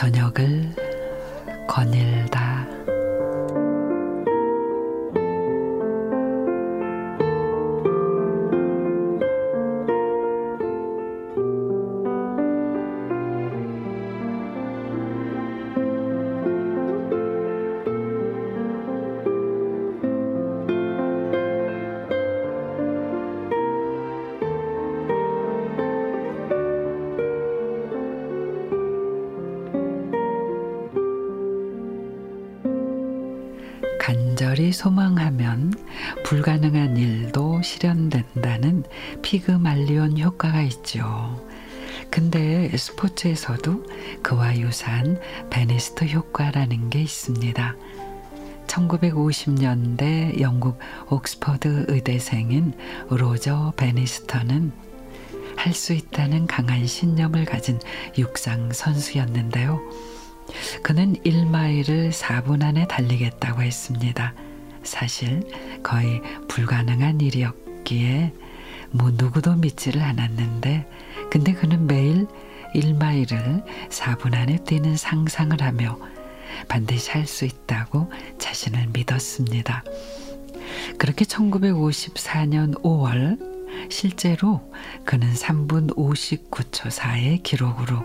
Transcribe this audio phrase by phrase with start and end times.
[0.00, 0.74] 저녁을
[1.68, 2.59] 거닐다.
[34.40, 35.70] 간절히 소망하면
[36.24, 38.84] 불가능한 일도 실현된다는
[39.20, 41.46] 피그말리온 효과가 있죠.
[42.08, 43.84] 근데 스포츠에서도
[44.22, 47.76] 그와 유사한 베니스터 효과라는 게 있습니다.
[48.66, 50.78] 1950년대 영국
[51.10, 52.72] 옥스퍼드 의대생인
[53.10, 54.72] 로저 베니스터는
[55.56, 57.78] 할 수 있다는 강한 신념을 가진
[58.16, 59.78] 육상 선수였는데요.
[60.82, 64.34] 그는 1마일을 4분 안에 달리겠다고 했습니다.
[64.82, 65.42] 사실
[65.82, 68.32] 거의 불가능한 일이었기에
[68.92, 70.86] 뭐 누구도 믿지를 않았는데
[71.30, 72.26] 근데 그는 매일
[72.74, 75.98] 1마일을 4분 안에 뛰는 상상을 하며
[76.68, 79.84] 반드시 할 수 있다고 자신을 믿었습니다.
[80.98, 83.38] 그렇게 1954년 5월
[83.90, 84.72] 실제로
[85.04, 88.04] 그는 3분 59초 4의 기록으로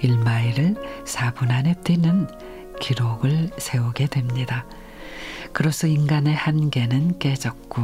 [0.00, 2.28] 1마일을 4분 안에 뛰는
[2.80, 4.66] 기록을 세우게 됩니다.
[5.52, 7.82] 그로써 인간의 한계는 깨졌고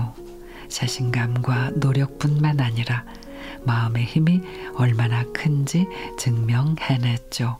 [0.68, 3.04] 자신감과 노력뿐만 아니라
[3.64, 4.42] 마음의 힘이
[4.74, 5.86] 얼마나 큰지
[6.18, 7.58] 증명해냈죠.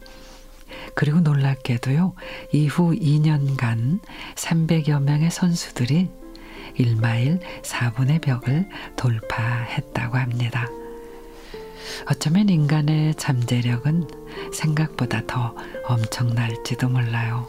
[0.95, 2.15] 그리고 놀랍게도요,
[2.53, 4.01] 이후 2년간
[4.35, 6.11] 300여 명의 선수들이
[6.77, 10.67] 1마일 4분의 벽을 돌파했다고 합니다.
[12.11, 14.18] 어쩌면 인간의 잠재력은
[14.53, 15.55] 생각보다 더
[15.87, 17.49] 엄청날지도 몰라요.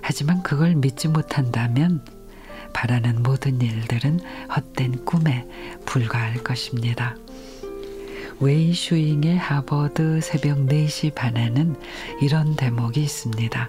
[0.00, 2.04] 하지만 그걸 믿지 못한다면
[2.72, 4.20] 바라는 모든 일들은
[4.54, 5.46] 헛된 꿈에
[5.84, 7.16] 불과할 것입니다.
[8.38, 11.76] 웨이 슈잉의 하버드 새벽 4시 반에는
[12.20, 13.68] 이런 대목이 있습니다.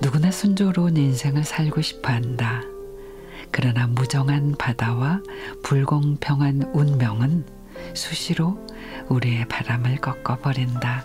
[0.00, 2.62] 누구나 순조로운 인생을 살고 싶어 한다.
[3.52, 5.22] 그러나 무정한 바다와
[5.62, 7.46] 불공평한 운명은
[7.94, 8.58] 수시로
[9.08, 11.04] 우리의 바람을 꺾어버린다.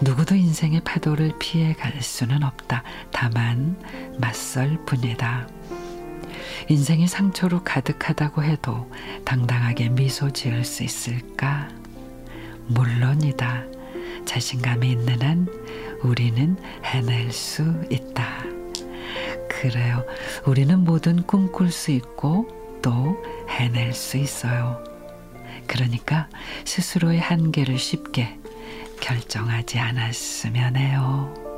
[0.00, 2.82] 누구도 인생의 파도를 피해 갈 수는 없다.
[3.12, 3.76] 다만
[4.18, 5.48] 맞설 뿐이다.
[6.68, 8.90] 인생이 상처로 가득하다고 해도
[9.24, 11.68] 당당하게 미소 지을 수 있을까?
[12.66, 13.64] 물론이다.
[14.24, 15.46] 자신감이 있는 한
[16.02, 18.44] 우리는 해낼 수 있다.
[19.48, 20.04] 그래요.
[20.46, 22.48] 우리는 뭐든 꿈꿀 수 있고
[22.82, 23.16] 또
[23.48, 24.82] 해낼 수 있어요.
[25.66, 26.28] 그러니까
[26.64, 28.38] 스스로의 한계를 쉽게
[29.00, 31.53] 결정하지 않았으면 해요.